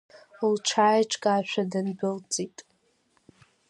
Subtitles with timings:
[0.51, 2.57] Лҽааиҿкаашәа дындәылҵит.